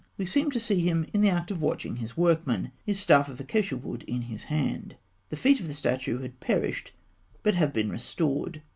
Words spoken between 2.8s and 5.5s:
his staff of acacia wood in his hand. The